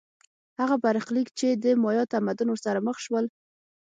[0.59, 3.25] هغه برخلیک چې د مایا تمدن ورسره مخ شول